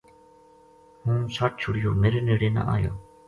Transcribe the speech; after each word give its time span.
ہوں 1.05 1.19
سَٹ 1.35 1.51
چھُڑیو 1.61 1.91
میرے 2.01 2.19
نیڑے 2.27 2.49
نہ 2.55 2.61
آیو 2.73 2.93